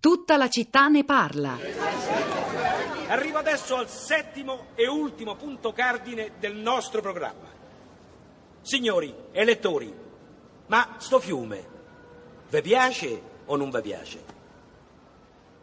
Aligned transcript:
Tutta 0.00 0.36
la 0.36 0.48
città 0.48 0.86
ne 0.86 1.02
parla. 1.04 1.58
Arrivo 3.08 3.38
adesso 3.38 3.74
al 3.74 3.88
settimo 3.88 4.66
e 4.76 4.86
ultimo 4.86 5.34
punto 5.34 5.72
cardine 5.72 6.34
del 6.38 6.54
nostro 6.54 7.00
programma. 7.00 7.48
Signori 8.60 9.12
elettori, 9.32 9.92
ma 10.66 10.94
sto 10.98 11.18
fiume, 11.18 11.68
vi 12.48 12.62
piace 12.62 13.22
o 13.46 13.56
non 13.56 13.70
vi 13.70 13.80
piace? 13.80 14.24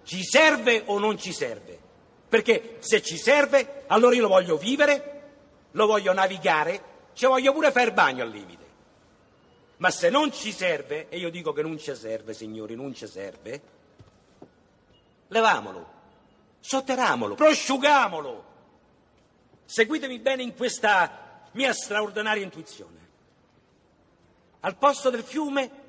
Ci 0.03 0.21
serve 0.21 0.83
o 0.87 0.99
non 0.99 1.17
ci 1.17 1.31
serve? 1.31 1.79
Perché 2.27 2.75
se 2.79 3.01
ci 3.01 3.17
serve, 3.17 3.83
allora 3.87 4.15
io 4.15 4.23
lo 4.23 4.27
voglio 4.27 4.57
vivere, 4.57 5.21
lo 5.71 5.85
voglio 5.85 6.11
navigare, 6.11 6.83
ci 7.13 7.25
voglio 7.25 7.53
pure 7.53 7.71
fare 7.71 7.93
bagno 7.93 8.23
al 8.23 8.31
limite. 8.31 8.63
Ma 9.77 9.89
se 9.91 10.09
non 10.09 10.33
ci 10.33 10.51
serve, 10.51 11.07
e 11.07 11.19
io 11.19 11.29
dico 11.29 11.53
che 11.53 11.61
non 11.61 11.77
ci 11.77 11.95
serve, 11.95 12.33
signori, 12.33 12.75
non 12.75 12.93
ci 12.93 13.07
serve, 13.07 13.61
levamolo, 15.27 15.93
sotterramolo, 16.59 17.35
prosciugamolo. 17.35 18.53
Seguitemi 19.65 20.19
bene 20.19 20.43
in 20.43 20.55
questa 20.55 21.47
mia 21.51 21.73
straordinaria 21.73 22.43
intuizione. 22.43 23.03
Al 24.61 24.75
posto 24.77 25.09
del 25.09 25.23
fiume, 25.23 25.83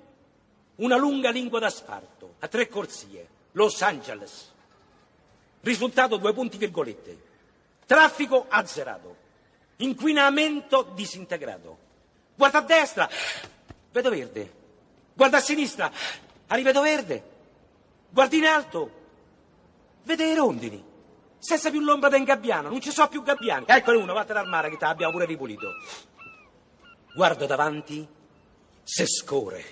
una 0.77 0.97
lunga 0.97 1.31
lingua 1.31 1.59
d'asfalto, 1.59 2.37
a 2.41 2.49
tre 2.49 2.69
corsie, 2.69 3.29
Los 3.53 3.81
Angeles. 3.83 4.53
Risultato 5.61 6.17
due 6.17 6.33
punti 6.33 6.59
virgolette. 6.59 7.25
Traffico 7.87 8.47
azzerato. 8.49 9.17
Inquinamento 9.77 10.83
disintegrato. 10.95 11.79
Guarda 12.35 12.59
a 12.59 12.63
destra, 12.63 13.09
vedo 13.93 14.11
verde. 14.11 14.53
Guarda 15.15 15.39
a 15.39 15.41
sinistra, 15.41 15.91
rivedo 16.49 16.83
verde. 16.83 17.23
Guarda 18.11 18.37
in 18.37 18.45
alto, 18.47 18.91
vede 20.07 20.31
i 20.31 20.35
rondini. 20.35 20.83
Senza 21.39 21.71
più 21.71 21.81
l'ombra 21.81 22.09
del 22.09 22.25
gabbiano, 22.25 22.71
non 22.71 22.81
ci 22.81 22.91
sono 22.91 23.09
più 23.09 23.23
gabbiani. 23.23 23.67
Eccolo 23.69 24.01
uno, 24.01 24.15
vattene 24.15 24.39
al 24.39 24.49
mare 24.49 24.71
che 24.71 24.79
te 24.79 24.87
l'abbiamo 24.87 25.13
pure 25.13 25.27
ripulito. 25.27 25.73
Guardo 27.15 27.47
davanti, 27.47 28.07
se 28.83 29.07
scorre. 29.07 29.65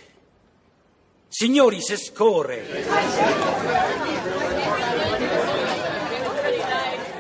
Signori, 1.28 1.80
se 1.80 1.96
scorre. 1.96 2.84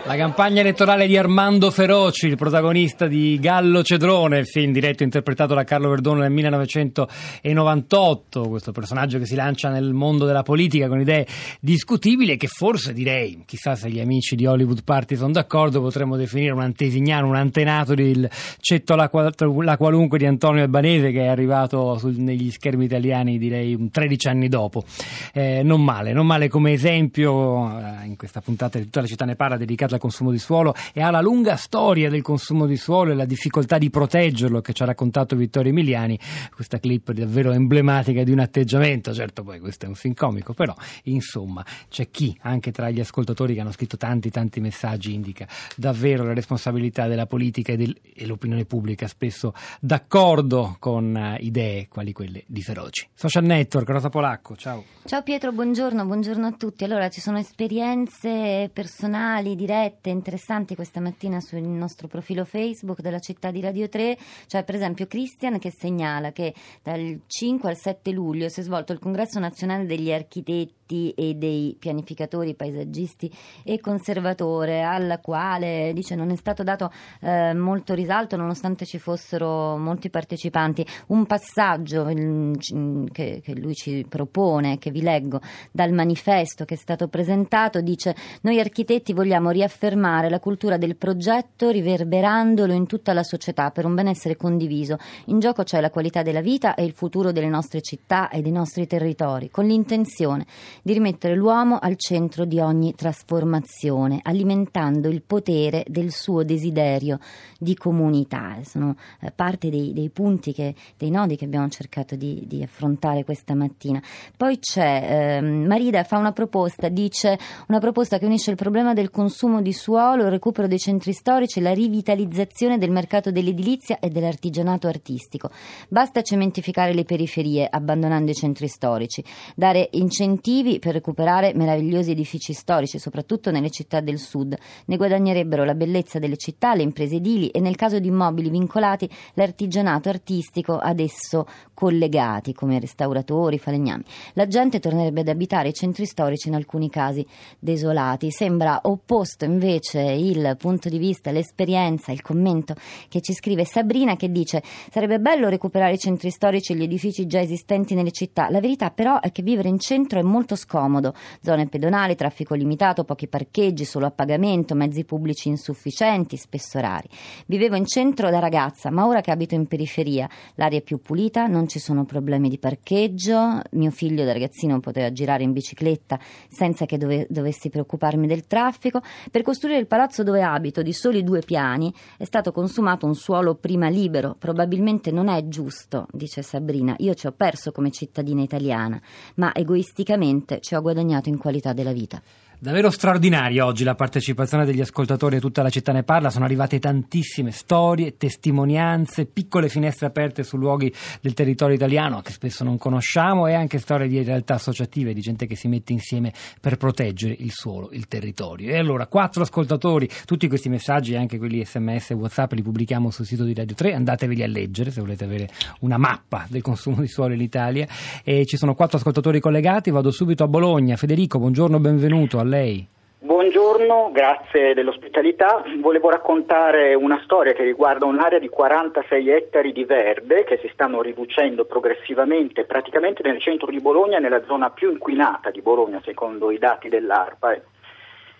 La 0.06 0.16
campagna 0.16 0.60
elettorale 0.60 1.06
di 1.06 1.16
Armando 1.16 1.70
Feroci, 1.70 2.26
il 2.26 2.36
protagonista 2.36 3.06
di 3.06 3.38
Gallo 3.40 3.82
Cedrone, 3.82 4.40
il 4.40 4.46
film 4.46 4.70
diretto 4.70 5.00
e 5.00 5.06
interpretato 5.06 5.54
da 5.54 5.64
Carlo 5.64 5.88
Verdone 5.88 6.20
nel 6.20 6.30
1998, 6.30 8.42
questo 8.42 8.70
personaggio 8.70 9.18
che 9.18 9.24
si 9.24 9.34
lancia 9.34 9.70
nel 9.70 9.94
mondo 9.94 10.26
della 10.26 10.42
politica 10.42 10.88
con 10.88 11.00
idee 11.00 11.26
discutibili 11.58 12.32
e 12.32 12.36
che 12.36 12.48
forse 12.48 12.92
direi, 12.92 13.44
chissà 13.46 13.76
se 13.76 13.88
gli 13.88 13.98
amici 13.98 14.36
di 14.36 14.44
Hollywood 14.44 14.84
Party 14.84 15.16
sono 15.16 15.32
d'accordo, 15.32 15.80
potremmo 15.80 16.18
definire 16.18 16.52
un 16.52 16.60
antesignano, 16.60 17.26
un 17.26 17.36
antenato 17.36 17.94
del 17.94 18.28
Cetto 18.60 18.96
la, 18.96 19.08
qualunque 19.08 20.18
di 20.18 20.26
Antonio 20.26 20.62
Albanese 20.62 21.12
che 21.12 21.22
è 21.22 21.28
arrivato 21.28 21.96
sul, 21.96 22.16
negli 22.16 22.50
schermi 22.50 22.84
italiani 22.84 23.38
direi 23.38 23.88
13 23.90 24.28
anni 24.28 24.48
dopo. 24.48 24.84
Eh, 25.32 25.62
non 25.64 25.82
male, 25.82 26.12
non 26.12 26.26
male 26.26 26.48
come 26.48 26.72
esempio 26.72 27.70
eh, 27.80 28.04
in 28.04 28.18
questa 28.18 28.42
puntata 28.42 28.76
di 28.76 28.84
tutta 28.84 29.00
la 29.00 29.06
città 29.06 29.24
ne 29.24 29.34
parla 29.34 29.56
dedicata 29.56 29.92
al 29.94 30.00
consumo 30.00 30.30
di 30.30 30.38
suolo 30.38 30.74
e 30.92 31.00
alla 31.02 31.20
lunga 31.20 31.56
storia 31.56 32.10
del 32.10 32.22
consumo 32.22 32.66
di 32.66 32.76
suolo 32.76 33.12
e 33.12 33.14
la 33.14 33.24
difficoltà 33.24 33.78
di 33.78 33.90
proteggerlo 33.90 34.60
che 34.60 34.72
ci 34.72 34.82
ha 34.82 34.86
raccontato 34.86 35.36
Vittorio 35.36 35.70
Emiliani. 35.70 36.18
Questa 36.54 36.78
clip 36.78 37.12
davvero 37.12 37.52
emblematica 37.52 38.22
di 38.22 38.30
un 38.30 38.40
atteggiamento, 38.40 39.12
certo 39.12 39.42
poi 39.42 39.60
questo 39.60 39.86
è 39.86 39.88
un 39.88 39.94
film 39.94 40.14
comico, 40.14 40.52
però 40.52 40.74
insomma 41.04 41.64
c'è 41.88 42.10
chi 42.10 42.36
anche 42.42 42.72
tra 42.72 42.90
gli 42.90 43.00
ascoltatori 43.00 43.54
che 43.54 43.60
hanno 43.60 43.72
scritto 43.72 43.96
tanti 43.96 44.30
tanti 44.30 44.60
messaggi 44.60 45.14
indica 45.14 45.46
davvero 45.76 46.24
la 46.24 46.34
responsabilità 46.34 47.06
della 47.06 47.26
politica 47.26 47.72
e, 47.72 47.76
del, 47.76 47.96
e 48.14 48.26
l'opinione 48.26 48.64
pubblica 48.64 49.06
spesso 49.06 49.54
d'accordo 49.80 50.76
con 50.78 51.14
uh, 51.14 51.42
idee 51.42 51.88
quali 51.88 52.12
quelle 52.12 52.44
di 52.46 52.62
Feroci. 52.62 53.08
Social 53.14 53.44
Network, 53.44 53.88
Rosa 53.88 54.08
Polacco, 54.08 54.56
ciao. 54.56 54.84
Ciao 55.04 55.22
Pietro, 55.22 55.52
buongiorno, 55.52 56.04
buongiorno 56.04 56.46
a 56.46 56.52
tutti. 56.52 56.84
Allora 56.84 57.08
ci 57.10 57.20
sono 57.20 57.38
esperienze 57.38 58.70
personali, 58.72 59.54
dirette 59.54 59.83
dirette 59.84 60.08
interessanti 60.08 60.74
questa 60.74 61.00
mattina 61.00 61.40
sul 61.40 61.60
nostro 61.60 62.08
profilo 62.08 62.44
Facebook 62.44 63.00
della 63.02 63.18
città 63.18 63.50
di 63.50 63.60
Radio 63.60 63.88
3, 63.88 64.16
cioè 64.46 64.64
per 64.64 64.76
esempio 64.76 65.06
Christian 65.06 65.58
che 65.58 65.70
segnala 65.70 66.32
che 66.32 66.54
dal 66.82 67.20
5 67.26 67.68
al 67.68 67.76
7 67.76 68.10
luglio 68.10 68.48
si 68.48 68.60
è 68.60 68.62
svolto 68.62 68.92
il 68.92 68.98
congresso 68.98 69.38
nazionale 69.38 69.84
degli 69.84 70.10
architetti 70.10 70.83
architetti 70.84 71.12
e 71.16 71.34
dei 71.34 71.76
pianificatori, 71.78 72.54
paesaggisti 72.54 73.30
e 73.62 73.80
conservatore, 73.80 74.82
al 74.82 75.18
quale 75.22 75.92
dice 75.94 76.14
non 76.14 76.30
è 76.30 76.36
stato 76.36 76.62
dato 76.62 76.90
eh, 77.20 77.54
molto 77.54 77.94
risalto 77.94 78.36
nonostante 78.36 78.84
ci 78.84 78.98
fossero 78.98 79.76
molti 79.76 80.10
partecipanti. 80.10 80.86
Un 81.08 81.26
passaggio 81.26 82.04
che, 82.04 83.40
che 83.42 83.54
lui 83.56 83.74
ci 83.74 84.04
propone, 84.08 84.78
che 84.78 84.90
vi 84.90 85.02
leggo 85.02 85.40
dal 85.70 85.92
manifesto 85.92 86.64
che 86.64 86.74
è 86.74 86.78
stato 86.78 87.08
presentato, 87.08 87.80
dice 87.80 88.14
noi 88.42 88.60
architetti 88.60 89.12
vogliamo 89.12 89.50
riaffermare 89.50 90.28
la 90.28 90.40
cultura 90.40 90.76
del 90.76 90.96
progetto 90.96 91.70
riverberandolo 91.70 92.72
in 92.72 92.86
tutta 92.86 93.12
la 93.12 93.22
società 93.22 93.70
per 93.70 93.86
un 93.86 93.94
benessere 93.94 94.36
condiviso. 94.36 94.98
In 95.26 95.38
gioco 95.38 95.62
c'è 95.62 95.80
la 95.80 95.90
qualità 95.90 96.22
della 96.22 96.40
vita 96.40 96.74
e 96.74 96.84
il 96.84 96.92
futuro 96.92 97.32
delle 97.32 97.48
nostre 97.48 97.80
città 97.80 98.28
e 98.28 98.42
dei 98.42 98.52
nostri 98.52 98.86
territori, 98.86 99.50
con 99.50 99.66
l'intenzione 99.66 100.46
di 100.84 100.92
rimettere 100.92 101.34
l'uomo 101.34 101.78
al 101.78 101.96
centro 101.96 102.44
di 102.44 102.60
ogni 102.60 102.94
trasformazione, 102.94 104.20
alimentando 104.22 105.08
il 105.08 105.22
potere 105.22 105.82
del 105.88 106.12
suo 106.12 106.44
desiderio 106.44 107.18
di 107.58 107.74
comunità. 107.74 108.58
Sono 108.64 108.94
eh, 109.22 109.30
parte 109.30 109.70
dei, 109.70 109.94
dei, 109.94 110.10
punti, 110.10 110.52
che, 110.52 110.74
dei 110.98 111.08
nodi 111.08 111.36
che 111.36 111.46
abbiamo 111.46 111.70
cercato 111.70 112.16
di, 112.16 112.44
di 112.46 112.62
affrontare 112.62 113.24
questa 113.24 113.54
mattina. 113.54 114.02
Poi 114.36 114.58
c'è, 114.58 115.38
eh, 115.38 115.40
Marida 115.40 116.04
fa 116.04 116.18
una 116.18 116.32
proposta, 116.32 116.90
dice 116.90 117.38
una 117.68 117.78
proposta 117.78 118.18
che 118.18 118.26
unisce 118.26 118.50
il 118.50 118.56
problema 118.56 118.92
del 118.92 119.10
consumo 119.10 119.62
di 119.62 119.72
suolo, 119.72 120.24
il 120.24 120.30
recupero 120.30 120.68
dei 120.68 120.78
centri 120.78 121.14
storici, 121.14 121.62
la 121.62 121.72
rivitalizzazione 121.72 122.76
del 122.76 122.90
mercato 122.90 123.30
dell'edilizia 123.30 123.98
e 124.00 124.10
dell'artigianato 124.10 124.86
artistico. 124.86 125.48
Basta 125.88 126.20
cementificare 126.20 126.92
le 126.92 127.04
periferie, 127.04 127.66
abbandonando 127.70 128.30
i 128.30 128.34
centri 128.34 128.68
storici, 128.68 129.24
dare 129.56 129.88
incentivi 129.92 130.72
per 130.78 130.94
recuperare 130.94 131.52
meravigliosi 131.54 132.10
edifici 132.12 132.52
storici, 132.52 132.98
soprattutto 132.98 133.50
nelle 133.50 133.70
città 133.70 134.00
del 134.00 134.18
sud. 134.18 134.56
Ne 134.86 134.96
guadagnerebbero 134.96 135.64
la 135.64 135.74
bellezza 135.74 136.18
delle 136.18 136.36
città, 136.36 136.74
le 136.74 136.82
imprese 136.82 137.16
edili 137.16 137.48
e 137.48 137.60
nel 137.60 137.76
caso 137.76 137.98
di 137.98 138.08
immobili 138.08 138.50
vincolati 138.50 139.08
l'artigianato 139.34 140.08
artistico 140.08 140.78
ad 140.78 141.00
esso 141.00 141.46
collegati, 141.74 142.52
come 142.52 142.78
restauratori, 142.78 143.58
falegnami. 143.58 144.02
La 144.34 144.46
gente 144.46 144.80
tornerebbe 144.80 145.20
ad 145.20 145.28
abitare 145.28 145.68
i 145.68 145.72
centri 145.74 146.06
storici 146.06 146.48
in 146.48 146.54
alcuni 146.54 146.88
casi 146.88 147.26
desolati. 147.58 148.30
Sembra 148.30 148.80
opposto 148.84 149.44
invece 149.44 150.00
il 150.00 150.56
punto 150.58 150.88
di 150.88 150.98
vista, 150.98 151.30
l'esperienza, 151.30 152.12
il 152.12 152.22
commento 152.22 152.74
che 153.08 153.20
ci 153.20 153.32
scrive 153.32 153.64
Sabrina 153.64 154.16
che 154.16 154.30
dice 154.30 154.62
sarebbe 154.90 155.18
bello 155.18 155.48
recuperare 155.48 155.94
i 155.94 155.98
centri 155.98 156.30
storici 156.30 156.72
e 156.72 156.76
gli 156.76 156.82
edifici 156.82 157.26
già 157.26 157.40
esistenti 157.40 157.94
nelle 157.94 158.12
città. 158.12 158.48
La 158.50 158.60
verità 158.60 158.90
però 158.90 159.20
è 159.20 159.32
che 159.32 159.42
vivere 159.42 159.68
in 159.68 159.78
centro 159.78 160.18
è 160.18 160.22
molto 160.22 160.56
scomodo. 160.64 161.14
Zone 161.42 161.68
pedonali, 161.68 162.14
traffico 162.14 162.54
limitato, 162.54 163.04
pochi 163.04 163.28
parcheggi, 163.28 163.84
solo 163.84 164.06
a 164.06 164.10
pagamento, 164.10 164.74
mezzi 164.74 165.04
pubblici 165.04 165.48
insufficienti, 165.48 166.36
spesso 166.36 166.80
rari. 166.80 167.08
Vivevo 167.46 167.76
in 167.76 167.84
centro 167.86 168.30
da 168.30 168.38
ragazza, 168.38 168.90
ma 168.90 169.06
ora 169.06 169.20
che 169.20 169.30
abito 169.30 169.54
in 169.54 169.66
periferia, 169.66 170.28
l'aria 170.54 170.78
è 170.78 170.82
più 170.82 171.00
pulita, 171.00 171.46
non 171.46 171.68
ci 171.68 171.78
sono 171.78 172.04
problemi 172.04 172.48
di 172.48 172.58
parcheggio, 172.58 173.60
mio 173.72 173.90
figlio 173.90 174.24
da 174.24 174.32
ragazzino 174.32 174.80
poteva 174.80 175.12
girare 175.12 175.42
in 175.42 175.52
bicicletta 175.52 176.18
senza 176.48 176.86
che 176.86 176.96
dove, 176.96 177.26
dovessi 177.28 177.68
preoccuparmi 177.68 178.26
del 178.26 178.46
traffico. 178.46 179.00
Per 179.30 179.42
costruire 179.42 179.78
il 179.78 179.86
palazzo 179.86 180.22
dove 180.22 180.42
abito, 180.42 180.82
di 180.82 180.92
soli 180.92 181.22
due 181.22 181.40
piani, 181.40 181.92
è 182.16 182.24
stato 182.24 182.52
consumato 182.52 183.06
un 183.06 183.14
suolo 183.14 183.54
prima 183.54 183.88
libero. 183.88 184.36
Probabilmente 184.38 185.10
non 185.10 185.28
è 185.28 185.46
giusto, 185.48 186.06
dice 186.12 186.42
Sabrina. 186.42 186.94
Io 186.98 187.14
ci 187.14 187.26
ho 187.26 187.32
perso 187.32 187.72
come 187.72 187.90
cittadina 187.90 188.42
italiana, 188.42 189.00
ma 189.36 189.54
egoisticamente 189.54 190.53
ci 190.60 190.74
ho 190.74 190.80
guadagnato 190.80 191.28
in 191.28 191.38
qualità 191.38 191.72
della 191.72 191.92
vita. 191.92 192.20
Davvero 192.56 192.88
straordinaria 192.88 193.66
oggi 193.66 193.82
la 193.82 193.96
partecipazione 193.96 194.64
degli 194.64 194.80
ascoltatori 194.80 195.36
e 195.36 195.40
tutta 195.40 195.60
la 195.60 195.70
città 195.70 195.92
ne 195.92 196.04
parla, 196.04 196.30
sono 196.30 196.44
arrivate 196.44 196.78
tantissime 196.78 197.50
storie, 197.50 198.16
testimonianze, 198.16 199.26
piccole 199.26 199.68
finestre 199.68 200.06
aperte 200.06 200.44
su 200.44 200.56
luoghi 200.56 200.90
del 201.20 201.34
territorio 201.34 201.74
italiano 201.74 202.22
che 202.22 202.30
spesso 202.30 202.62
non 202.62 202.78
conosciamo 202.78 203.48
e 203.48 203.54
anche 203.54 203.80
storie 203.80 204.06
di 204.06 204.22
realtà 204.22 204.54
associative, 204.54 205.12
di 205.12 205.20
gente 205.20 205.46
che 205.46 205.56
si 205.56 205.66
mette 205.66 205.92
insieme 205.92 206.32
per 206.60 206.76
proteggere 206.76 207.34
il 207.36 207.50
suolo, 207.50 207.90
il 207.90 208.06
territorio. 208.06 208.70
E 208.70 208.78
allora, 208.78 209.08
quattro 209.08 209.42
ascoltatori, 209.42 210.08
tutti 210.24 210.46
questi 210.46 210.68
messaggi, 210.68 211.16
anche 211.16 211.38
quelli 211.38 211.64
sms 211.64 212.12
e 212.12 212.14
whatsapp, 212.14 212.52
li 212.52 212.62
pubblichiamo 212.62 213.10
sul 213.10 213.26
sito 213.26 213.42
di 213.42 213.52
Radio 213.52 213.74
3, 213.74 213.94
andateveli 213.94 214.42
a 214.42 214.46
leggere 214.46 214.92
se 214.92 215.00
volete 215.00 215.24
avere 215.24 215.48
una 215.80 215.98
mappa 215.98 216.46
del 216.48 216.62
consumo 216.62 217.00
di 217.00 217.08
suolo 217.08 217.34
in 217.34 217.40
Italia. 217.40 217.86
E 218.22 218.46
ci 218.46 218.56
sono 218.56 218.74
quattro 218.76 218.96
ascoltatori 218.96 219.40
collegati, 219.40 219.90
vado 219.90 220.12
subito 220.12 220.44
a 220.44 220.48
Bologna. 220.48 220.96
Federico, 220.96 221.38
buongiorno, 221.38 221.80
benvenuto 221.80 222.42
a 222.44 222.46
lei. 222.46 222.86
Buongiorno, 223.18 224.10
grazie 224.12 224.74
dell'ospitalità. 224.74 225.64
Volevo 225.80 226.10
raccontare 226.10 226.94
una 226.94 227.20
storia 227.24 227.54
che 227.54 227.64
riguarda 227.64 228.04
un'area 228.04 228.38
di 228.38 228.50
46 228.50 229.30
ettari 229.30 229.72
di 229.72 229.84
verde 229.84 230.44
che 230.44 230.58
si 230.58 230.68
stanno 230.74 231.00
riducendo 231.00 231.64
progressivamente 231.64 232.64
praticamente 232.64 233.22
nel 233.22 233.40
centro 233.40 233.70
di 233.70 233.80
Bologna, 233.80 234.18
nella 234.18 234.44
zona 234.44 234.68
più 234.68 234.90
inquinata 234.90 235.50
di 235.50 235.62
Bologna 235.62 236.02
secondo 236.04 236.50
i 236.50 236.58
dati 236.58 236.90
dell'ARPA 236.90 237.58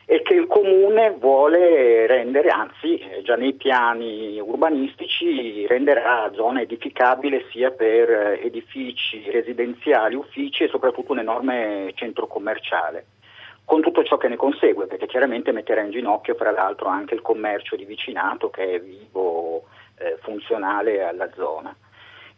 e 0.06 0.20
che 0.20 0.34
il 0.34 0.46
comune 0.46 1.16
vuole 1.18 2.06
rendere, 2.06 2.50
anzi 2.50 3.00
già 3.22 3.36
nei 3.36 3.54
piani 3.54 4.38
urbanistici 4.38 5.66
renderà 5.66 6.30
zona 6.34 6.60
edificabile 6.60 7.46
sia 7.50 7.70
per 7.70 8.38
edifici 8.42 9.30
residenziali, 9.30 10.14
uffici 10.14 10.64
e 10.64 10.68
soprattutto 10.68 11.12
un 11.12 11.20
enorme 11.20 11.90
centro 11.94 12.26
commerciale 12.26 13.06
con 13.64 13.81
tutto 13.81 14.05
ciò 14.05 14.16
che 14.16 14.28
ne 14.28 14.37
consegue, 14.37 14.87
perché 14.87 15.06
chiaramente 15.06 15.52
metterà 15.52 15.81
in 15.82 15.90
ginocchio 15.90 16.34
fra 16.34 16.50
l'altro 16.50 16.88
anche 16.88 17.14
il 17.14 17.22
commercio 17.22 17.76
di 17.76 17.84
vicinato 17.84 18.50
che 18.50 18.75
è 18.75 18.81
vivo, 18.81 19.64
eh, 19.99 20.19
funzionale 20.20 21.02
alla 21.02 21.31
zona. 21.34 21.75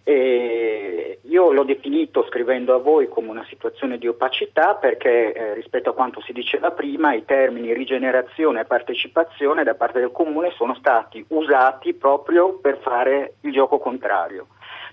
E 0.08 1.18
io 1.22 1.50
l'ho 1.50 1.64
definito 1.64 2.24
scrivendo 2.28 2.76
a 2.76 2.78
voi 2.78 3.08
come 3.08 3.28
una 3.28 3.44
situazione 3.48 3.98
di 3.98 4.06
opacità 4.06 4.76
perché 4.76 5.32
eh, 5.32 5.54
rispetto 5.54 5.90
a 5.90 5.94
quanto 5.94 6.20
si 6.20 6.32
diceva 6.32 6.70
prima 6.70 7.12
i 7.12 7.24
termini 7.24 7.74
rigenerazione 7.74 8.60
e 8.60 8.66
partecipazione 8.66 9.64
da 9.64 9.74
parte 9.74 9.98
del 9.98 10.12
comune 10.12 10.52
sono 10.52 10.76
stati 10.76 11.24
usati 11.30 11.92
proprio 11.94 12.56
per 12.60 12.78
fare 12.82 13.34
il 13.40 13.50
gioco 13.50 13.80
contrario. 13.80 14.46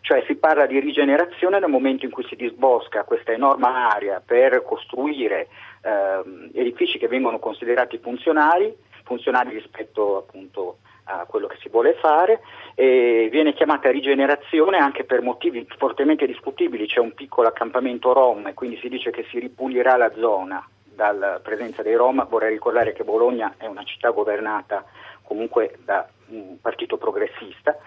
Cioè 0.03 0.21
si 0.27 0.35
parla 0.35 0.65
di 0.65 0.81
rigenerazione 0.81 1.59
nel 1.59 1.69
momento 1.69 2.03
in 2.03 2.11
cui 2.11 2.25
si 2.27 2.35
disbosca 2.35 3.05
questa 3.05 3.31
enorme 3.31 3.67
area 3.67 4.21
per 4.23 4.61
costruire 4.63 5.47
eh, 5.81 6.59
edifici 6.59 6.97
che 6.97 7.07
vengono 7.07 7.39
considerati 7.39 7.97
funzionali, 7.99 8.75
funzionali 9.05 9.53
rispetto 9.53 10.17
appunto 10.17 10.79
a 11.05 11.23
quello 11.25 11.47
che 11.47 11.55
si 11.61 11.69
vuole 11.69 11.93
fare 11.93 12.41
e 12.75 13.29
viene 13.31 13.53
chiamata 13.53 13.91
rigenerazione 13.91 14.77
anche 14.77 15.05
per 15.05 15.21
motivi 15.21 15.65
fortemente 15.77 16.25
discutibili, 16.25 16.85
c'è 16.85 16.99
un 16.99 17.13
piccolo 17.13 17.47
accampamento 17.47 18.11
Rom 18.11 18.47
e 18.47 18.53
quindi 18.53 18.77
si 18.79 18.89
dice 18.89 19.09
che 19.09 19.25
si 19.29 19.39
ripulirà 19.39 19.95
la 19.95 20.11
zona 20.17 20.67
dalla 20.83 21.39
presenza 21.41 21.81
dei 21.81 21.95
Rom, 21.95 22.27
vorrei 22.27 22.51
ricordare 22.51 22.91
che 22.91 23.05
Bologna 23.05 23.55
è 23.57 23.67
una 23.67 23.83
città 23.85 24.09
governata 24.11 24.83
comunque 25.23 25.77
da 25.85 26.05
un 26.27 26.57
partito 26.61 26.97
progressista 26.97 27.77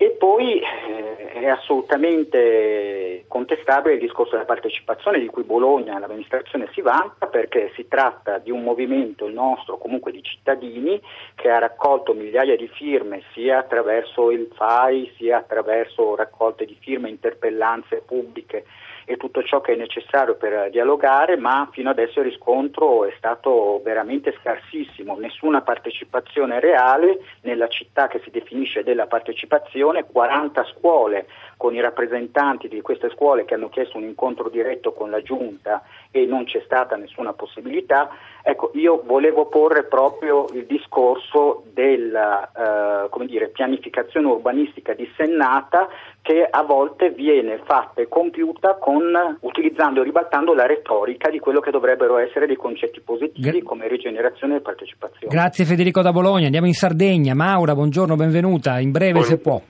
e 0.00 0.10
poi 0.10 0.60
eh, 0.60 1.32
è 1.32 1.48
assolutamente 1.48 3.24
contestabile 3.26 3.94
il 3.94 4.00
discorso 4.00 4.32
della 4.32 4.44
partecipazione 4.44 5.18
di 5.18 5.26
cui 5.26 5.42
Bologna, 5.42 5.98
l'amministrazione 5.98 6.70
si 6.72 6.80
vanta 6.80 7.26
perché 7.26 7.72
si 7.74 7.88
tratta 7.88 8.38
di 8.38 8.52
un 8.52 8.62
movimento, 8.62 9.26
il 9.26 9.34
nostro 9.34 9.76
comunque 9.76 10.12
di 10.12 10.22
cittadini, 10.22 11.00
che 11.34 11.50
ha 11.50 11.58
raccolto 11.58 12.14
migliaia 12.14 12.56
di 12.56 12.68
firme 12.68 13.22
sia 13.32 13.58
attraverso 13.58 14.30
il 14.30 14.48
FAI 14.54 15.12
sia 15.16 15.38
attraverso 15.38 16.14
raccolte 16.14 16.64
di 16.64 16.76
firme, 16.78 17.08
interpellanze 17.08 18.02
pubbliche 18.06 18.66
e 19.08 19.16
tutto 19.16 19.42
ciò 19.42 19.62
che 19.62 19.72
è 19.72 19.76
necessario 19.76 20.36
per 20.36 20.68
dialogare, 20.68 21.38
ma 21.38 21.66
fino 21.72 21.88
adesso 21.88 22.18
il 22.18 22.26
riscontro 22.26 23.06
è 23.06 23.14
stato 23.16 23.80
veramente 23.82 24.36
scarsissimo, 24.38 25.16
nessuna 25.16 25.62
partecipazione 25.62 26.60
reale 26.60 27.18
nella 27.40 27.68
città 27.68 28.06
che 28.06 28.20
si 28.22 28.30
definisce 28.30 28.82
della 28.82 29.06
partecipazione, 29.06 30.04
40 30.04 30.64
scuole 30.76 31.26
con 31.58 31.74
i 31.74 31.80
rappresentanti 31.80 32.68
di 32.68 32.80
queste 32.80 33.10
scuole 33.10 33.44
che 33.44 33.54
hanno 33.54 33.68
chiesto 33.68 33.98
un 33.98 34.04
incontro 34.04 34.48
diretto 34.48 34.92
con 34.92 35.10
la 35.10 35.20
giunta 35.20 35.82
e 36.12 36.24
non 36.24 36.44
c'è 36.44 36.62
stata 36.64 36.96
nessuna 36.96 37.32
possibilità. 37.32 38.08
Ecco, 38.42 38.70
io 38.74 39.02
volevo 39.04 39.46
porre 39.46 39.82
proprio 39.82 40.46
il 40.52 40.66
discorso 40.66 41.64
della 41.74 43.08
eh, 43.10 43.26
dire, 43.26 43.48
pianificazione 43.48 44.28
urbanistica 44.28 44.94
dissennata 44.94 45.88
che 46.22 46.46
a 46.48 46.62
volte 46.62 47.10
viene 47.10 47.60
fatta 47.64 48.00
e 48.00 48.08
compiuta 48.08 48.76
con, 48.76 49.38
utilizzando 49.40 50.00
e 50.00 50.04
ribaltando 50.04 50.54
la 50.54 50.64
retorica 50.64 51.28
di 51.28 51.40
quello 51.40 51.58
che 51.58 51.72
dovrebbero 51.72 52.18
essere 52.18 52.46
dei 52.46 52.56
concetti 52.56 53.00
positivi 53.00 53.50
Gra- 53.50 53.62
come 53.64 53.88
rigenerazione 53.88 54.56
e 54.56 54.60
partecipazione. 54.60 55.34
Grazie 55.34 55.64
Federico 55.64 56.02
da 56.02 56.12
Bologna, 56.12 56.44
andiamo 56.44 56.68
in 56.68 56.74
Sardegna. 56.74 57.34
Maura, 57.34 57.74
buongiorno, 57.74 58.14
benvenuta, 58.14 58.78
in 58.78 58.92
breve 58.92 59.12
Buon... 59.14 59.24
se 59.24 59.38
può. 59.38 59.60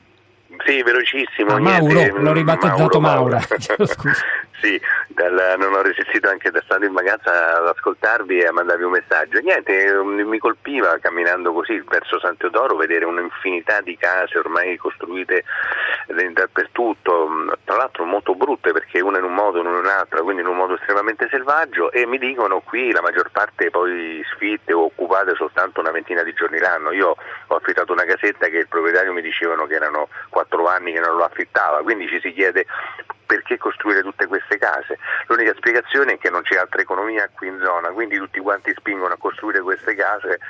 Sì, 0.65 0.83
velocissimo. 0.83 1.55
Ah, 1.55 1.61
Mauro, 1.61 2.19
l'ho 2.19 2.33
ribattezzato 2.33 3.01
Mauro. 3.01 3.39
Maura. 3.39 3.41
Sì, 4.61 4.81
dal, 5.07 5.55
non 5.57 5.73
ho 5.73 5.83
resistito 5.83 6.29
anche 6.29 6.51
da 6.51 6.61
stando 6.65 6.87
in 6.87 6.93
vacanza 6.93 7.59
ad 7.59 7.69
ascoltarvi 7.69 8.41
e 8.41 8.47
a 8.47 8.53
mandarvi 8.53 8.83
un 8.83 8.91
messaggio. 8.91 9.39
Niente, 9.39 9.93
mi 10.03 10.39
colpiva 10.39 10.99
camminando 11.01 11.53
così 11.53 11.81
verso 11.89 12.19
San 12.19 12.37
Teodoro 12.37 12.75
vedere 12.75 13.05
un'infinità 13.05 13.81
di 13.81 13.97
case 13.97 14.39
ormai 14.39 14.77
costruite 14.77 15.45
dappertutto, 16.33 17.55
tra 17.65 17.77
l'altro 17.77 18.05
molto 18.05 18.35
brutte 18.35 18.73
perché 18.73 19.01
una 19.01 19.19
in 19.19 19.25
un 19.25 19.35
modo, 19.35 19.61
una 19.61 19.71
in 19.71 19.77
un 19.77 19.87
altro, 19.87 20.25
quindi 20.25 20.43
in 20.43 20.49
un 20.49 20.57
modo 20.57 20.75
estremamente 20.75 21.29
selvaggio 21.31 21.93
e 21.93 22.07
mi 22.07 22.19
dicono 22.19 22.61
qui 22.61 22.91
la 22.91 23.01
maggior 23.01 23.31
parte 23.31 23.71
poi 23.71 24.23
sfitte 24.33 24.73
o 24.73 24.85
occupate 24.85 25.35
soltanto 25.37 25.81
una 25.81 25.93
ventina 25.93 26.23
di 26.23 26.33
giorni 26.33 26.59
l'anno. 26.59 26.91
Io 26.91 27.15
ho 27.47 27.55
affittato 27.55 27.93
una 27.93 28.05
casetta 28.05 28.49
che 28.49 28.59
il 28.59 28.69
proprietario 28.69 29.13
mi 29.13 29.23
dicevano 29.23 29.67
che 29.67 29.75
erano 29.75 30.09
quattro 30.29 30.67
anni 30.67 30.93
che 30.93 31.01
non 31.01 31.17
lo 31.17 31.25
affittava, 31.25 31.83
quindi 31.83 32.09
ci 32.09 32.19
si 32.21 32.33
chiede 32.33 32.67
perché 33.29 33.59
costruire 33.59 34.01
tutte 34.01 34.27
queste 34.27 34.57
case. 34.57 34.99
L'unica 35.27 35.53
spiegazione 35.55 36.15
è 36.15 36.19
che 36.19 36.31
non 36.31 36.41
c'è 36.41 36.57
altra 36.57 36.81
economia 36.81 37.29
qui 37.31 37.49
in 37.49 37.61
zona, 37.63 37.91
quindi 37.91 38.17
tutti 38.17 38.41
quanti 38.41 38.73
spingono 38.75 39.13
a 39.13 39.19
costruire 39.19 39.61
queste 39.61 39.95
case 39.95 40.41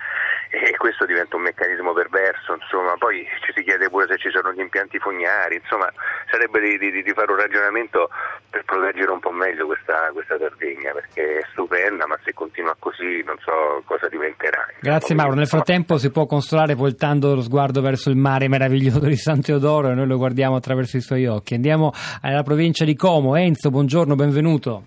e 0.51 0.77
questo 0.79 1.05
diventa 1.05 1.37
un 1.37 1.43
meccanismo 1.43 1.93
perverso, 1.93 2.55
insomma, 2.55 2.95
poi 2.99 3.27
ci 3.45 3.53
si 3.55 3.63
chiede 3.63 3.91
pure 3.91 4.07
se 4.09 4.17
ci 4.17 4.31
sono 4.31 4.53
gli 4.53 4.61
impianti 4.61 4.99
fognari, 4.99 5.57
insomma, 5.57 5.93
sarebbe 6.31 6.61
di, 6.61 6.79
di, 6.79 7.03
di 7.03 7.13
fare 7.13 7.31
un 7.31 7.39
ragionamento 7.39 8.09
per 8.49 8.65
proteggere 8.65 9.11
un 9.11 9.21
po' 9.21 9.31
meglio 9.31 9.67
questa, 9.67 10.11
questa 10.13 10.39
Sardegna, 10.39 10.93
perché 10.93 11.39
è 11.39 11.47
stupenda, 11.51 12.07
ma 12.07 12.19
se 12.25 12.33
continua 12.33 12.75
così 12.79 13.23
non 13.25 13.37
so 13.39 13.83
cosa 13.85 14.09
diventerà. 14.09 14.67
Grazie 14.81 15.15
Mauro, 15.15 15.35
nel 15.35 15.47
frattempo 15.47 15.99
si 15.99 16.11
può 16.11 16.27
consolare 16.27 16.75
voltando 16.75 17.35
lo 17.35 17.43
sguardo 17.43 17.81
verso 17.81 18.09
il 18.09 18.17
mare 18.17 18.49
meraviglioso 18.49 19.01
di 19.01 19.17
San 19.17 19.43
Teodoro 19.43 19.91
e 19.91 19.95
noi 19.95 20.07
lo 20.07 20.17
guardiamo 20.17 20.57
attraverso 20.57 20.97
i 20.97 21.01
suoi 21.01 21.27
occhi. 21.27 21.55
Andiamo 21.55 21.93
alla 22.23 22.43
provincia 22.43 22.85
di 22.85 22.97
Como. 22.97 23.37
Enzo, 23.37 23.71
buongiorno, 23.71 24.15
benvenuto. 24.15 24.85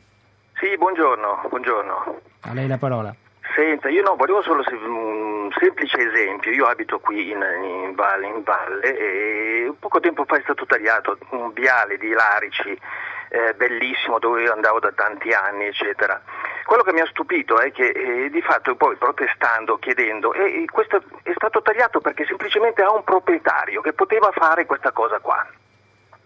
Sì, 0.56 0.76
buongiorno, 0.78 1.46
buongiorno. 1.50 2.20
A 2.42 2.54
lei 2.54 2.68
la 2.68 2.78
parola. 2.78 3.16
Senta, 3.56 3.90
io 3.90 4.02
no, 4.02 4.16
volevo 4.16 4.42
solo 4.42 4.64
un 4.88 5.41
semplice 5.58 5.98
esempio. 5.98 6.52
Io 6.52 6.66
abito 6.66 7.00
qui 7.00 7.32
in, 7.32 7.42
in, 7.64 7.96
valle, 7.96 8.28
in 8.28 8.44
valle 8.44 8.98
e 8.98 9.74
poco 9.80 10.00
tempo 10.00 10.26
fa 10.26 10.38
è 10.38 10.42
stato 10.42 10.66
tagliato 10.66 11.18
un 11.30 11.52
viale 11.54 11.98
di 11.98 12.10
larici 12.10 12.78
eh, 13.30 13.54
bellissimo 13.54 14.20
dove 14.20 14.44
io 14.44 14.52
andavo 14.52 14.80
da 14.80 14.92
tanti 14.92 15.32
anni, 15.32 15.66
eccetera. 15.66 16.22
Quello 16.66 16.84
che 16.84 16.94
mi 16.94 17.00
ha 17.00 17.08
stupito 17.08 17.60
è 17.60 17.72
che 17.72 17.88
eh, 17.88 18.30
di 18.30 18.42
fatto 18.42 18.76
poi 18.76 18.96
protestando, 18.98 19.78
chiedendo, 19.78 20.34
eh, 20.34 20.66
questo 20.70 21.02
è 21.24 21.32
stato 21.36 21.62
tagliato 21.62 22.02
perché 22.02 22.26
semplicemente 22.26 22.82
ha 22.82 22.92
un 22.92 23.04
proprietario 23.04 23.82
che 23.82 23.94
poteva 23.94 24.32
fare 24.32 24.66
questa 24.66 24.92
cosa 24.92 25.20
qua. 25.20 25.46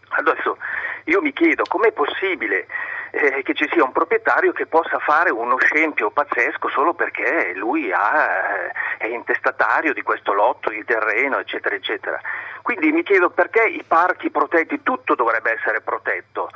Adesso 0.10 0.58
io 1.06 1.22
mi 1.22 1.34
chiedo 1.34 1.64
com'è 1.68 1.92
possibile 1.92 2.68
eh, 3.16 3.44
che 3.44 3.54
ci 3.54 3.68
sia 3.72 3.84
un 3.84 3.94
proprietario 3.94 4.52
che 4.52 4.66
possa 4.66 5.00
fare 5.00 5.32
uno 5.32 5.58
scempio 5.58 6.12
pazzesco 6.12 6.68
solo 6.68 6.94
perché 6.94 7.54
lui 7.56 7.92
ha, 7.92 8.26
eh, 8.26 8.72
è 8.98 9.08
intestatario 9.08 9.94
di 9.94 10.02
questo 10.02 10.34
lotto 10.34 10.70
di 10.70 10.84
terreno, 10.84 11.38
eccetera, 11.40 11.76
eccetera. 11.76 12.20
Quindi 12.62 12.92
mi 12.92 13.04
chiedo 13.04 13.30
perché 13.30 13.64
i 13.64 13.84
parchi 13.88 14.30
protetti, 14.30 14.84
tutto 14.84 15.16
dovrebbe 15.16 15.54
essere 15.54 15.80
protetto, 15.80 16.50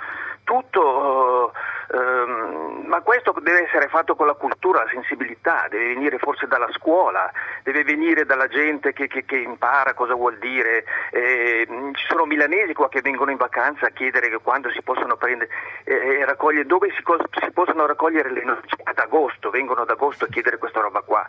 tutto 0.44 1.54
Ehm, 1.92 2.84
ma 2.86 3.02
questo 3.02 3.34
deve 3.42 3.66
essere 3.66 3.88
fatto 3.88 4.16
con 4.16 4.28
la 4.28 4.34
cultura, 4.34 4.84
la 4.84 4.90
sensibilità, 4.90 5.68
deve 5.70 5.94
venire 5.94 6.18
forse 6.20 6.48
dalla 6.48 6.70
scuola, 6.72 7.32
deve 7.64 7.84
venire 7.84 8.26
dalla 8.26 8.48
gente 8.48 8.94
che, 8.94 9.08
che, 9.08 9.26
che 9.26 9.38
impara 9.38 9.94
cosa 9.94 10.14
vuol 10.14 10.38
dire. 10.38 10.86
Eh, 11.12 11.68
ci 11.94 12.06
sono 12.08 12.26
milanesi 12.26 12.74
qua 12.74 12.90
che 12.90 13.02
vengono 13.02 13.32
in 13.32 13.38
vacanza 13.38 13.88
a 13.88 13.90
chiedere 13.90 14.30
quando 14.40 14.70
si 14.72 14.82
possono 14.82 15.18
prendere, 15.18 15.50
eh, 15.84 16.26
raccogliere, 16.26 16.66
dove 16.66 16.90
si, 16.92 17.04
si, 17.42 17.52
possono 17.52 17.86
raccogliere 17.86 18.32
le 18.32 18.44
notizie 18.44 18.84
ad 18.84 18.98
agosto, 19.00 19.50
vengono 19.50 19.82
ad 19.82 19.90
agosto 19.90 20.26
a 20.26 20.28
chiedere 20.28 20.58
questa 20.58 20.82
roba 20.82 21.02
qua. 21.02 21.28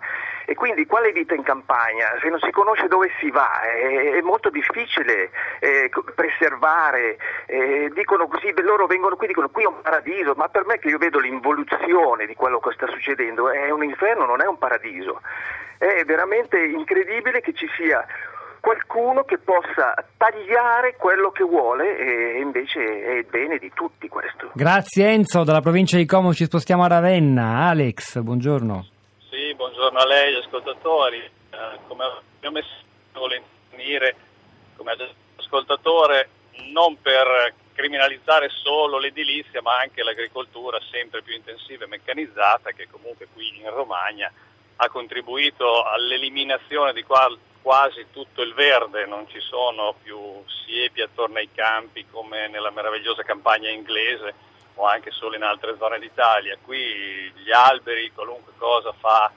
E 0.50 0.56
quindi 0.56 0.84
quale 0.84 1.12
vita 1.12 1.32
in 1.32 1.44
campagna? 1.44 2.18
Se 2.20 2.28
non 2.28 2.40
si 2.40 2.50
conosce 2.50 2.88
dove 2.88 3.08
si 3.20 3.30
va 3.30 3.60
è, 3.60 4.14
è 4.14 4.20
molto 4.20 4.50
difficile 4.50 5.30
eh, 5.60 5.88
preservare, 6.12 7.18
eh, 7.46 7.88
dicono 7.94 8.26
così, 8.26 8.52
loro 8.60 8.88
vengono 8.88 9.14
qui, 9.14 9.28
dicono 9.28 9.48
qui 9.48 9.62
è 9.62 9.68
un 9.68 9.80
paradiso, 9.80 10.34
ma 10.34 10.48
per 10.48 10.66
me 10.66 10.80
che 10.80 10.88
io 10.88 10.98
vedo 10.98 11.20
l'involuzione 11.20 12.26
di 12.26 12.34
quello 12.34 12.58
che 12.58 12.72
sta 12.72 12.88
succedendo 12.88 13.48
è 13.48 13.70
un 13.70 13.84
inferno, 13.84 14.26
non 14.26 14.42
è 14.42 14.46
un 14.46 14.58
paradiso. 14.58 15.20
È 15.78 16.02
veramente 16.04 16.58
incredibile 16.58 17.40
che 17.42 17.52
ci 17.52 17.68
sia 17.76 18.04
qualcuno 18.58 19.22
che 19.22 19.38
possa 19.38 19.94
tagliare 20.16 20.96
quello 20.98 21.30
che 21.30 21.44
vuole 21.44 21.96
e 21.96 22.40
invece 22.40 23.04
è 23.04 23.12
il 23.18 23.26
bene 23.30 23.56
di 23.58 23.70
tutti 23.72 24.08
questo. 24.08 24.50
Grazie 24.54 25.10
Enzo, 25.10 25.44
dalla 25.44 25.60
provincia 25.60 25.96
di 25.96 26.06
Como 26.06 26.34
ci 26.34 26.46
spostiamo 26.46 26.82
a 26.82 26.88
Ravenna. 26.88 27.68
Alex, 27.68 28.18
buongiorno. 28.18 28.98
Sì, 29.30 29.54
buongiorno 29.54 29.96
a 29.96 30.06
lei, 30.06 30.34
ascoltatori. 30.34 31.18
Eh, 31.18 31.78
come 31.86 32.04
mio 32.40 32.50
messaggio 32.50 32.82
vuole 33.12 33.36
intervenire 33.36 34.16
come 34.76 34.96
ascoltatore 35.36 36.28
non 36.72 37.00
per 37.00 37.54
criminalizzare 37.72 38.48
solo 38.48 38.98
l'edilizia 38.98 39.62
ma 39.62 39.78
anche 39.78 40.02
l'agricoltura 40.02 40.80
sempre 40.90 41.22
più 41.22 41.36
intensiva 41.36 41.84
e 41.84 41.88
meccanizzata 41.88 42.72
che 42.72 42.88
comunque 42.90 43.28
qui 43.32 43.56
in 43.60 43.70
Romagna 43.70 44.32
ha 44.76 44.88
contribuito 44.88 45.84
all'eliminazione 45.84 46.92
di 46.92 47.04
quasi 47.04 48.06
tutto 48.10 48.42
il 48.42 48.52
verde, 48.54 49.06
non 49.06 49.28
ci 49.28 49.40
sono 49.40 49.94
più 50.02 50.18
siepi 50.64 51.02
attorno 51.02 51.38
ai 51.38 51.50
campi 51.54 52.04
come 52.10 52.48
nella 52.48 52.70
meravigliosa 52.70 53.22
campagna 53.22 53.68
inglese 53.68 54.34
o 54.80 54.86
anche 54.86 55.10
solo 55.10 55.36
in 55.36 55.42
altre 55.42 55.76
zone 55.78 55.98
d'Italia. 55.98 56.56
Qui 56.62 57.32
gli 57.36 57.52
alberi, 57.52 58.10
qualunque 58.12 58.52
cosa 58.56 58.92
fa 58.98 59.30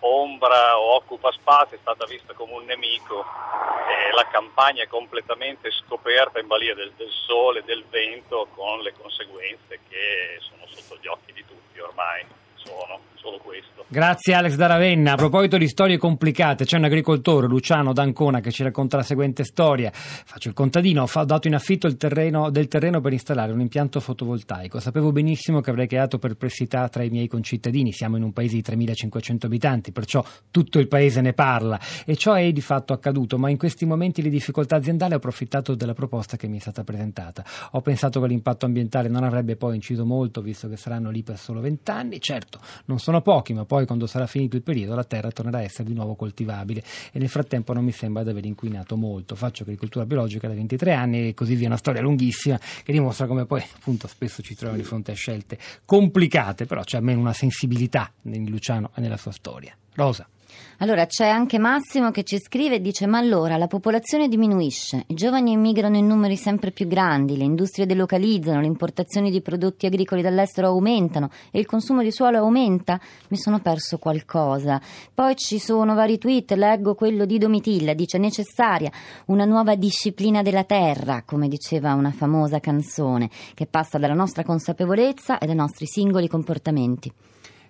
ombra 0.00 0.78
o 0.78 0.94
occupa 0.94 1.32
spazio 1.32 1.76
è 1.76 1.80
stata 1.80 2.06
vista 2.06 2.32
come 2.32 2.54
un 2.54 2.64
nemico 2.64 3.20
e 3.20 4.14
la 4.14 4.26
campagna 4.28 4.82
è 4.82 4.88
completamente 4.88 5.70
scoperta 5.70 6.38
in 6.38 6.46
balia 6.46 6.74
del, 6.74 6.92
del 6.96 7.10
sole, 7.10 7.64
del 7.64 7.84
vento 7.88 8.48
con 8.54 8.80
le 8.80 8.92
conseguenze 8.94 9.80
che 9.88 10.38
sono 10.40 10.66
sotto 10.66 10.96
gli 11.00 11.06
occhi 11.06 11.32
di 11.32 11.44
tutti 11.46 11.80
ormai. 11.80 12.24
Sono 12.54 13.00
solo 13.20 13.38
questo. 13.38 13.84
Grazie 13.92 14.34
Alex 14.34 14.54
da 14.54 14.66
Ravenna. 14.66 15.14
A 15.14 15.16
proposito 15.16 15.58
di 15.58 15.66
storie 15.66 15.98
complicate, 15.98 16.64
c'è 16.64 16.76
un 16.76 16.84
agricoltore, 16.84 17.48
Luciano 17.48 17.92
D'Ancona, 17.92 18.38
che 18.40 18.52
ci 18.52 18.62
racconta 18.62 18.96
la 18.96 19.02
seguente 19.02 19.42
storia. 19.42 19.90
Faccio 19.92 20.48
il 20.48 20.54
contadino, 20.54 21.04
ho 21.12 21.24
dato 21.24 21.48
in 21.48 21.54
affitto 21.54 21.94
terreno, 21.96 22.50
del 22.50 22.68
terreno 22.68 23.00
per 23.00 23.12
installare 23.12 23.50
un 23.50 23.60
impianto 23.60 23.98
fotovoltaico. 23.98 24.78
Sapevo 24.78 25.10
benissimo 25.10 25.60
che 25.60 25.70
avrei 25.70 25.88
creato 25.88 26.18
perplessità 26.18 26.88
tra 26.88 27.02
i 27.02 27.10
miei 27.10 27.26
concittadini. 27.26 27.92
Siamo 27.92 28.16
in 28.16 28.22
un 28.22 28.32
paese 28.32 28.54
di 28.54 28.62
3.500 28.62 29.46
abitanti, 29.46 29.90
perciò 29.90 30.24
tutto 30.52 30.78
il 30.78 30.86
paese 30.86 31.20
ne 31.20 31.32
parla. 31.32 31.78
E 32.06 32.16
ciò 32.16 32.34
è 32.34 32.50
di 32.52 32.60
fatto 32.60 32.92
accaduto, 32.92 33.38
ma 33.38 33.50
in 33.50 33.58
questi 33.58 33.86
momenti 33.86 34.22
di 34.22 34.30
difficoltà 34.30 34.76
aziendale 34.76 35.14
ho 35.14 35.16
approfittato 35.16 35.74
della 35.74 35.94
proposta 35.94 36.36
che 36.36 36.46
mi 36.46 36.58
è 36.58 36.60
stata 36.60 36.84
presentata. 36.84 37.44
Ho 37.72 37.80
pensato 37.80 38.20
che 38.20 38.28
l'impatto 38.28 38.66
ambientale 38.66 39.08
non 39.08 39.24
avrebbe 39.24 39.56
poi 39.56 39.74
inciso 39.74 40.06
molto, 40.06 40.40
visto 40.40 40.68
che 40.68 40.76
saranno 40.76 41.10
lì 41.10 41.24
per 41.24 41.38
solo 41.38 41.60
20 41.60 41.90
anni. 41.90 42.20
Certo, 42.20 42.60
non 42.84 43.00
sono 43.00 43.09
sono 43.10 43.22
pochi, 43.22 43.52
ma 43.52 43.64
poi 43.64 43.86
quando 43.86 44.06
sarà 44.06 44.28
finito 44.28 44.54
il 44.54 44.62
periodo 44.62 44.94
la 44.94 45.02
terra 45.02 45.32
tornerà 45.32 45.58
a 45.58 45.62
essere 45.62 45.88
di 45.88 45.94
nuovo 45.94 46.14
coltivabile 46.14 46.82
e 47.12 47.18
nel 47.18 47.28
frattempo 47.28 47.72
non 47.72 47.84
mi 47.84 47.90
sembra 47.90 48.22
di 48.22 48.30
aver 48.30 48.44
inquinato 48.44 48.96
molto. 48.96 49.34
Faccio 49.34 49.64
agricoltura 49.64 50.06
biologica 50.06 50.46
da 50.46 50.54
23 50.54 50.92
anni 50.92 51.28
e 51.28 51.34
così 51.34 51.56
via, 51.56 51.66
una 51.66 51.76
storia 51.76 52.00
lunghissima 52.00 52.58
che 52.84 52.92
dimostra 52.92 53.26
come 53.26 53.46
poi 53.46 53.62
appunto 53.74 54.06
spesso 54.06 54.42
ci 54.42 54.54
troviamo 54.54 54.80
di 54.80 54.86
fronte 54.86 55.10
a 55.10 55.14
scelte 55.14 55.58
complicate, 55.84 56.66
però 56.66 56.82
c'è 56.82 56.98
almeno 56.98 57.20
una 57.20 57.32
sensibilità 57.32 58.12
in 58.22 58.48
Luciano 58.48 58.92
e 58.94 59.00
nella 59.00 59.16
sua 59.16 59.32
storia. 59.32 59.76
Rosa. 59.94 60.28
Allora 60.78 61.04
c'è 61.04 61.28
anche 61.28 61.58
Massimo 61.58 62.10
che 62.10 62.24
ci 62.24 62.38
scrive 62.38 62.76
e 62.76 62.80
dice: 62.80 63.06
Ma 63.06 63.18
allora 63.18 63.56
la 63.56 63.66
popolazione 63.66 64.28
diminuisce, 64.28 65.04
i 65.08 65.14
giovani 65.14 65.52
emigrano 65.52 65.96
in 65.96 66.06
numeri 66.06 66.36
sempre 66.36 66.70
più 66.70 66.86
grandi, 66.86 67.36
le 67.36 67.44
industrie 67.44 67.84
delocalizzano, 67.84 68.60
le 68.60 68.66
importazioni 68.66 69.30
di 69.30 69.42
prodotti 69.42 69.86
agricoli 69.86 70.22
dall'estero 70.22 70.68
aumentano 70.68 71.28
e 71.50 71.58
il 71.58 71.66
consumo 71.66 72.02
di 72.02 72.10
suolo 72.10 72.38
aumenta? 72.38 72.98
Mi 73.28 73.36
sono 73.36 73.58
perso 73.58 73.98
qualcosa. 73.98 74.80
Poi 75.12 75.36
ci 75.36 75.58
sono 75.58 75.94
vari 75.94 76.16
tweet, 76.16 76.52
leggo 76.52 76.94
quello 76.94 77.26
di 77.26 77.36
Domitilla, 77.36 77.92
dice 77.92 78.16
necessaria 78.16 78.90
una 79.26 79.44
nuova 79.44 79.74
disciplina 79.74 80.40
della 80.40 80.64
terra, 80.64 81.24
come 81.26 81.48
diceva 81.48 81.92
una 81.92 82.10
famosa 82.10 82.58
canzone, 82.58 83.28
che 83.52 83.66
passa 83.66 83.98
dalla 83.98 84.14
nostra 84.14 84.44
consapevolezza 84.44 85.38
e 85.38 85.44
dai 85.46 85.54
nostri 85.54 85.86
singoli 85.86 86.26
comportamenti. 86.26 87.12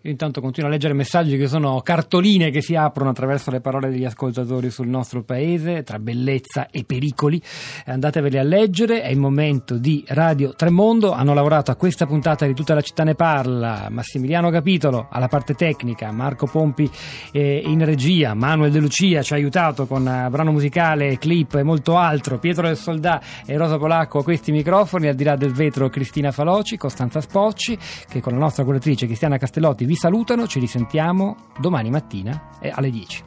Io 0.02 0.10
intanto 0.10 0.40
continuo 0.40 0.70
a 0.70 0.72
leggere 0.72 0.94
messaggi 0.94 1.36
che 1.36 1.46
sono 1.46 1.78
cartoline 1.82 2.48
che 2.50 2.62
si 2.62 2.74
aprono 2.74 3.10
attraverso 3.10 3.50
le 3.50 3.60
parole 3.60 3.90
degli 3.90 4.06
ascoltatori 4.06 4.70
sul 4.70 4.88
nostro 4.88 5.22
paese, 5.22 5.82
tra 5.82 5.98
bellezza 5.98 6.70
e 6.70 6.84
pericoli. 6.84 7.38
Andateveli 7.84 8.38
a 8.38 8.42
leggere, 8.42 9.02
è 9.02 9.10
il 9.10 9.18
momento 9.18 9.76
di 9.76 10.02
Radio 10.08 10.54
Tremondo. 10.54 11.12
Hanno 11.12 11.34
lavorato 11.34 11.70
a 11.70 11.74
questa 11.74 12.06
puntata 12.06 12.46
di 12.46 12.54
Tutta 12.54 12.72
la 12.72 12.80
città 12.80 13.04
ne 13.04 13.14
parla. 13.14 13.88
Massimiliano 13.90 14.48
Capitolo 14.48 15.06
alla 15.10 15.28
parte 15.28 15.52
tecnica, 15.52 16.10
Marco 16.12 16.46
Pompi 16.46 16.90
eh, 17.30 17.60
in 17.62 17.84
regia, 17.84 18.32
Manuel 18.32 18.70
De 18.70 18.78
Lucia 18.78 19.20
ci 19.20 19.34
ha 19.34 19.36
aiutato 19.36 19.86
con 19.86 20.06
uh, 20.06 20.30
brano 20.30 20.50
musicale, 20.50 21.18
clip 21.18 21.56
e 21.56 21.62
molto 21.62 21.98
altro. 21.98 22.38
Pietro 22.38 22.66
del 22.66 22.78
Soldà 22.78 23.20
e 23.44 23.54
Rosa 23.58 23.76
Polacco 23.76 24.20
a 24.20 24.22
questi 24.22 24.50
microfoni, 24.50 25.08
al 25.08 25.14
di 25.14 25.24
là 25.24 25.36
del 25.36 25.52
vetro 25.52 25.90
Cristina 25.90 26.32
Faloci, 26.32 26.78
Costanza 26.78 27.20
Spocci, 27.20 27.76
che 28.08 28.22
con 28.22 28.32
la 28.32 28.38
nostra 28.38 28.64
curatrice 28.64 29.04
Cristiana 29.04 29.36
Castellotti 29.36 29.88
vi 29.90 29.96
salutano, 29.96 30.46
ci 30.46 30.60
risentiamo 30.60 31.34
domani 31.58 31.90
mattina 31.90 32.50
eh, 32.60 32.70
alle 32.72 32.90
10. 32.90 33.24